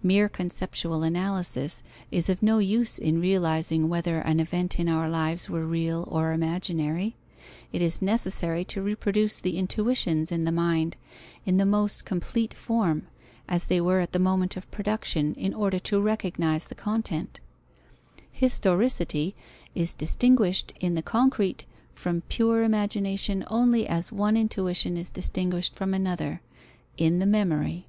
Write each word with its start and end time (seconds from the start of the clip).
Mere 0.00 0.28
conceptual 0.28 1.02
analysis 1.02 1.82
is 2.12 2.30
of 2.30 2.42
no 2.42 2.60
use 2.60 2.98
in 2.98 3.20
realizing 3.20 3.88
whether 3.88 4.20
an 4.20 4.38
event 4.40 4.78
in 4.80 4.88
our 4.88 5.10
lives 5.10 5.50
were 5.50 5.66
real 5.66 6.04
or 6.10 6.32
imaginary. 6.32 7.16
It 7.72 7.82
is 7.82 8.00
necessary 8.00 8.64
to 8.66 8.80
reproduce 8.80 9.40
the 9.40 9.58
intuitions 9.58 10.30
in 10.32 10.44
the 10.44 10.52
mind 10.52 10.96
in 11.44 11.56
the 11.58 11.66
most 11.66 12.04
complete 12.06 12.54
form, 12.54 13.08
as 13.48 13.64
they 13.66 13.80
were 13.82 13.98
at 14.00 14.12
the 14.12 14.18
moment 14.20 14.56
of 14.56 14.70
production, 14.70 15.34
in 15.34 15.52
order 15.52 15.80
to 15.80 16.00
recognize 16.00 16.66
the 16.68 16.76
content. 16.76 17.40
Historicity 18.30 19.34
is 19.74 19.94
distinguished 19.94 20.72
in 20.80 20.94
the 20.94 21.02
concrete 21.02 21.64
from 21.92 22.22
pure 22.28 22.62
imagination 22.62 23.44
only 23.48 23.86
as 23.86 24.12
one 24.12 24.36
intuition 24.38 24.96
is 24.96 25.10
distinguished 25.10 25.74
from 25.74 25.92
another: 25.92 26.40
in 26.96 27.18
the 27.18 27.26
memory. 27.26 27.84